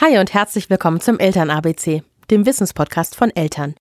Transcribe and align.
Hi 0.00 0.16
und 0.18 0.32
herzlich 0.32 0.70
willkommen 0.70 1.00
zum 1.00 1.18
Eltern 1.18 1.50
ABC, 1.50 2.04
dem 2.30 2.46
Wissenspodcast 2.46 3.16
von 3.16 3.34
Eltern. 3.34 3.74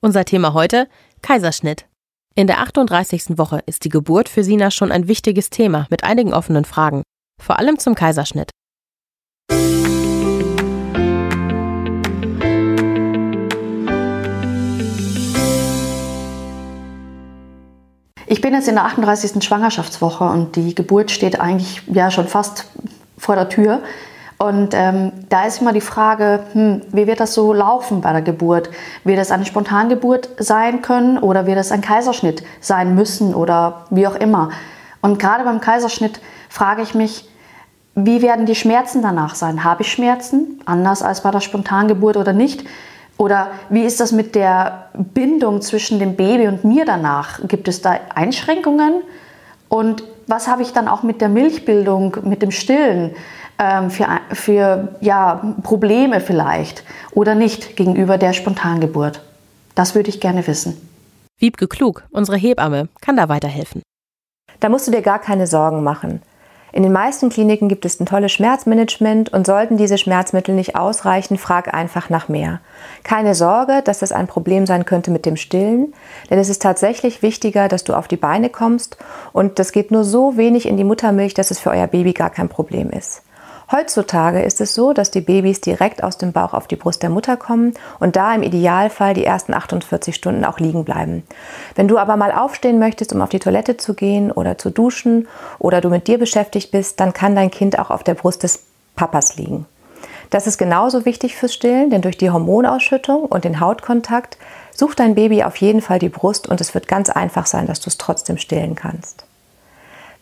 Unser 0.00 0.24
Thema 0.24 0.52
heute 0.52 0.88
Kaiserschnitt. 1.22 1.86
In 2.34 2.48
der 2.48 2.58
38. 2.58 3.38
Woche 3.38 3.62
ist 3.66 3.84
die 3.84 3.88
Geburt 3.88 4.28
für 4.28 4.42
Sina 4.42 4.72
schon 4.72 4.90
ein 4.90 5.06
wichtiges 5.06 5.48
Thema 5.48 5.86
mit 5.88 6.02
einigen 6.02 6.34
offenen 6.34 6.64
Fragen, 6.64 7.04
vor 7.40 7.60
allem 7.60 7.78
zum 7.78 7.94
Kaiserschnitt. 7.94 8.50
Ich 18.26 18.40
bin 18.40 18.54
jetzt 18.54 18.66
in 18.66 18.74
der 18.74 18.86
38. 18.86 19.44
Schwangerschaftswoche 19.44 20.24
und 20.24 20.56
die 20.56 20.74
Geburt 20.74 21.12
steht 21.12 21.40
eigentlich 21.40 21.82
ja 21.86 22.10
schon 22.10 22.26
fast 22.26 22.66
vor 23.16 23.36
der 23.36 23.48
Tür. 23.48 23.84
Und 24.42 24.72
ähm, 24.72 25.12
da 25.28 25.44
ist 25.44 25.60
immer 25.60 25.74
die 25.74 25.82
Frage, 25.82 26.40
hm, 26.54 26.80
wie 26.92 27.06
wird 27.06 27.20
das 27.20 27.34
so 27.34 27.52
laufen 27.52 28.00
bei 28.00 28.10
der 28.12 28.22
Geburt? 28.22 28.70
Wird 29.04 29.18
das 29.18 29.32
eine 29.32 29.44
Spontangeburt 29.44 30.30
sein 30.38 30.80
können 30.80 31.18
oder 31.18 31.46
wird 31.46 31.58
es 31.58 31.70
ein 31.70 31.82
Kaiserschnitt 31.82 32.42
sein 32.58 32.94
müssen 32.94 33.34
oder 33.34 33.84
wie 33.90 34.06
auch 34.06 34.14
immer? 34.14 34.48
Und 35.02 35.18
gerade 35.18 35.44
beim 35.44 35.60
Kaiserschnitt 35.60 36.22
frage 36.48 36.80
ich 36.80 36.94
mich, 36.94 37.28
wie 37.94 38.22
werden 38.22 38.46
die 38.46 38.54
Schmerzen 38.54 39.02
danach 39.02 39.34
sein? 39.34 39.62
Habe 39.62 39.82
ich 39.82 39.92
Schmerzen, 39.92 40.62
anders 40.64 41.02
als 41.02 41.22
bei 41.22 41.30
der 41.30 41.40
Spontangeburt 41.40 42.16
oder 42.16 42.32
nicht? 42.32 42.64
Oder 43.18 43.48
wie 43.68 43.84
ist 43.84 44.00
das 44.00 44.10
mit 44.10 44.34
der 44.34 44.86
Bindung 44.94 45.60
zwischen 45.60 45.98
dem 45.98 46.16
Baby 46.16 46.48
und 46.48 46.64
mir 46.64 46.86
danach? 46.86 47.46
Gibt 47.46 47.68
es 47.68 47.82
da 47.82 47.98
Einschränkungen? 48.14 49.02
Und 49.68 50.02
was 50.26 50.48
habe 50.48 50.62
ich 50.62 50.72
dann 50.72 50.88
auch 50.88 51.02
mit 51.02 51.20
der 51.20 51.28
Milchbildung, 51.28 52.16
mit 52.22 52.40
dem 52.40 52.52
Stillen? 52.52 53.14
Ähm, 53.60 53.90
für, 53.90 54.08
für 54.32 54.88
ja, 55.00 55.54
Probleme 55.62 56.20
vielleicht 56.20 56.82
oder 57.12 57.34
nicht 57.34 57.76
gegenüber 57.76 58.18
der 58.18 58.32
Spontangeburt? 58.32 59.22
Das 59.74 59.94
würde 59.94 60.08
ich 60.08 60.20
gerne 60.20 60.46
wissen. 60.46 60.76
Wiebke 61.38 61.68
Klug, 61.68 62.04
unsere 62.10 62.36
Hebamme, 62.36 62.88
kann 63.00 63.16
da 63.16 63.28
weiterhelfen. 63.28 63.82
Da 64.58 64.68
musst 64.68 64.86
du 64.86 64.90
dir 64.90 65.02
gar 65.02 65.18
keine 65.18 65.46
Sorgen 65.46 65.82
machen. 65.82 66.22
In 66.72 66.84
den 66.84 66.92
meisten 66.92 67.30
Kliniken 67.30 67.68
gibt 67.68 67.84
es 67.84 67.98
ein 67.98 68.06
tolles 68.06 68.30
Schmerzmanagement 68.30 69.32
und 69.32 69.44
sollten 69.44 69.76
diese 69.76 69.98
Schmerzmittel 69.98 70.54
nicht 70.54 70.76
ausreichen, 70.76 71.36
frag 71.36 71.74
einfach 71.74 72.10
nach 72.10 72.28
mehr. 72.28 72.60
Keine 73.02 73.34
Sorge, 73.34 73.82
dass 73.84 73.98
das 73.98 74.12
ein 74.12 74.28
Problem 74.28 74.66
sein 74.66 74.84
könnte 74.84 75.10
mit 75.10 75.26
dem 75.26 75.36
Stillen, 75.36 75.92
denn 76.30 76.38
es 76.38 76.48
ist 76.48 76.62
tatsächlich 76.62 77.22
wichtiger, 77.22 77.66
dass 77.66 77.82
du 77.82 77.94
auf 77.94 78.06
die 78.06 78.16
Beine 78.16 78.50
kommst 78.50 78.98
und 79.32 79.58
das 79.58 79.72
geht 79.72 79.90
nur 79.90 80.04
so 80.04 80.36
wenig 80.36 80.66
in 80.66 80.76
die 80.76 80.84
Muttermilch, 80.84 81.34
dass 81.34 81.50
es 81.50 81.58
für 81.58 81.70
euer 81.70 81.88
Baby 81.88 82.12
gar 82.12 82.30
kein 82.30 82.48
Problem 82.48 82.90
ist. 82.90 83.22
Heutzutage 83.72 84.42
ist 84.42 84.60
es 84.60 84.74
so, 84.74 84.92
dass 84.92 85.12
die 85.12 85.20
Babys 85.20 85.60
direkt 85.60 86.02
aus 86.02 86.18
dem 86.18 86.32
Bauch 86.32 86.54
auf 86.54 86.66
die 86.66 86.74
Brust 86.74 87.04
der 87.04 87.10
Mutter 87.10 87.36
kommen 87.36 87.74
und 88.00 88.16
da 88.16 88.34
im 88.34 88.42
Idealfall 88.42 89.14
die 89.14 89.24
ersten 89.24 89.54
48 89.54 90.12
Stunden 90.12 90.44
auch 90.44 90.58
liegen 90.58 90.84
bleiben. 90.84 91.22
Wenn 91.76 91.86
du 91.86 91.96
aber 91.96 92.16
mal 92.16 92.32
aufstehen 92.32 92.80
möchtest, 92.80 93.12
um 93.12 93.22
auf 93.22 93.28
die 93.28 93.38
Toilette 93.38 93.76
zu 93.76 93.94
gehen 93.94 94.32
oder 94.32 94.58
zu 94.58 94.70
duschen 94.70 95.28
oder 95.60 95.80
du 95.80 95.88
mit 95.88 96.08
dir 96.08 96.18
beschäftigt 96.18 96.72
bist, 96.72 96.98
dann 96.98 97.12
kann 97.12 97.36
dein 97.36 97.52
Kind 97.52 97.78
auch 97.78 97.90
auf 97.90 98.02
der 98.02 98.14
Brust 98.14 98.42
des 98.42 98.64
Papas 98.96 99.36
liegen. 99.36 99.66
Das 100.30 100.48
ist 100.48 100.58
genauso 100.58 101.04
wichtig 101.04 101.36
fürs 101.36 101.54
Stillen, 101.54 101.90
denn 101.90 102.02
durch 102.02 102.18
die 102.18 102.30
Hormonausschüttung 102.30 103.22
und 103.24 103.44
den 103.44 103.60
Hautkontakt 103.60 104.36
sucht 104.74 104.98
dein 104.98 105.14
Baby 105.14 105.44
auf 105.44 105.56
jeden 105.56 105.80
Fall 105.80 106.00
die 106.00 106.08
Brust 106.08 106.48
und 106.48 106.60
es 106.60 106.74
wird 106.74 106.88
ganz 106.88 107.08
einfach 107.08 107.46
sein, 107.46 107.68
dass 107.68 107.80
du 107.80 107.88
es 107.88 107.98
trotzdem 107.98 108.36
stillen 108.36 108.74
kannst. 108.74 109.24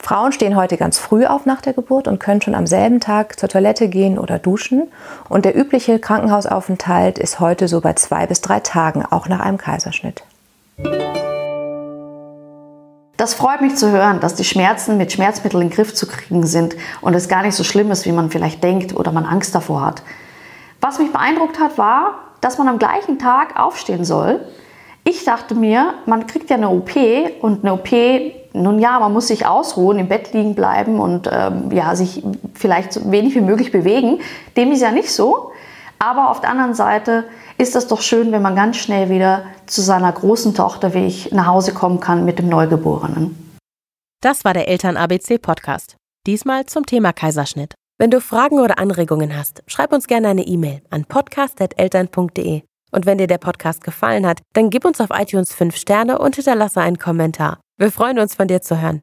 Frauen 0.09 0.33
stehen 0.33 0.57
heute 0.57 0.79
ganz 0.79 0.97
früh 0.97 1.27
auf 1.27 1.45
nach 1.45 1.61
der 1.61 1.75
Geburt 1.75 2.09
und 2.09 2.19
können 2.19 2.41
schon 2.41 2.55
am 2.55 2.67
selben 2.67 2.99
Tag 2.99 3.39
zur 3.39 3.51
Toilette 3.51 3.91
gehen 3.91 4.19
oder 4.19 4.39
duschen. 4.39 4.91
Und 5.29 5.45
der 5.45 5.55
übliche 5.55 5.99
Krankenhausaufenthalt 5.99 7.19
ist 7.19 7.41
heute 7.41 7.69
so 7.69 7.83
bei 7.83 7.93
zwei 7.93 8.27
bis 8.27 8.41
drei 8.41 8.61
Tagen, 8.61 9.05
auch 9.05 9.29
nach 9.29 9.41
einem 9.41 9.59
Kaiserschnitt. 9.59 10.23
Das 13.19 13.35
freut 13.35 13.61
mich 13.61 13.77
zu 13.77 13.91
hören, 13.91 14.21
dass 14.21 14.35
die 14.35 14.45
Schmerzen 14.45 14.97
mit 14.97 15.13
Schmerzmitteln 15.13 15.65
in 15.65 15.69
den 15.69 15.75
Griff 15.75 15.93
zu 15.93 16.07
kriegen 16.07 16.47
sind 16.47 16.75
und 17.03 17.13
es 17.13 17.29
gar 17.29 17.43
nicht 17.43 17.55
so 17.55 17.63
schlimm 17.63 17.91
ist, 17.91 18.07
wie 18.07 18.13
man 18.13 18.31
vielleicht 18.31 18.65
denkt 18.65 18.97
oder 18.97 19.13
man 19.13 19.27
Angst 19.27 19.55
davor 19.55 19.85
hat. 19.85 20.03
Was 20.81 20.99
mich 20.99 21.13
beeindruckt 21.13 21.61
hat, 21.61 21.77
war, 21.77 22.15
dass 22.41 22.57
man 22.57 22.69
am 22.69 22.79
gleichen 22.79 23.19
Tag 23.19 23.61
aufstehen 23.61 24.07
soll. 24.07 24.41
Ich 25.09 25.25
dachte 25.25 25.55
mir, 25.55 25.95
man 26.05 26.27
kriegt 26.27 26.51
ja 26.51 26.57
eine 26.57 26.69
OP 26.69 26.91
und 27.41 27.65
eine 27.65 27.73
OP 27.73 27.89
nun 28.53 28.79
ja, 28.79 28.99
man 28.99 29.13
muss 29.13 29.29
sich 29.29 29.47
ausruhen, 29.47 29.99
im 29.99 30.09
Bett 30.09 30.35
liegen 30.35 30.55
bleiben 30.55 31.01
und 31.01 31.31
ähm, 31.33 31.71
ja, 31.71 31.95
sich 31.97 32.23
vielleicht 32.55 32.93
so 32.93 33.11
wenig 33.11 33.35
wie 33.35 33.41
möglich 33.41 33.73
bewegen. 33.73 34.21
Dem 34.57 34.73
ist 34.73 34.83
ja 34.83 34.91
nicht 34.91 35.11
so. 35.11 35.53
Aber 35.99 36.31
auf 36.31 36.41
der 36.41 36.51
anderen 36.51 36.75
Seite 36.75 37.25
ist 37.57 37.75
es 37.75 37.87
doch 37.87 38.03
schön, 38.03 38.33
wenn 38.33 38.43
man 38.43 38.55
ganz 38.55 38.77
schnell 38.77 39.09
wieder 39.09 39.45
zu 39.67 39.81
seiner 39.81 40.13
großen 40.13 40.55
Tochter, 40.55 40.93
wie 40.93 41.07
ich, 41.07 41.33
nach 41.33 41.47
Hause 41.47 41.73
kommen 41.73 42.01
kann 42.01 42.25
mit 42.25 42.39
dem 42.39 42.49
Neugeborenen. 42.49 43.59
Das 44.23 44.45
war 44.45 44.53
der 44.53 44.69
Eltern-ABC-Podcast. 44.69 45.97
Diesmal 46.27 46.67
zum 46.67 46.85
Thema 46.85 47.13
Kaiserschnitt. 47.13 47.75
Wenn 47.99 48.11
du 48.11 48.21
Fragen 48.21 48.61
oder 48.61 48.79
Anregungen 48.79 49.37
hast, 49.37 49.63
schreib 49.67 49.93
uns 49.93 50.07
gerne 50.07 50.29
eine 50.29 50.43
E-Mail 50.43 50.83
an 50.91 51.05
podcast.eltern.de. 51.05 52.63
Und 52.91 53.07
wenn 53.07 53.19
dir 53.19 53.27
der 53.27 53.39
Podcast 53.39 53.85
gefallen 53.85 54.27
hat, 54.27 54.41
dann 54.55 54.71
gib 54.71 54.85
uns 54.85 55.01
auf 55.01 55.11
iTunes 55.13 55.53
5 55.53 55.77
Sterne 55.77 56.19
und 56.19 56.37
hinterlasse 56.37 56.81
einen 56.81 56.99
Kommentar. 56.99 57.61
Wir 57.77 57.93
freuen 57.93 58.19
uns, 58.19 58.35
von 58.35 58.49
dir 58.49 58.61
zu 58.61 58.81
hören. 58.81 58.97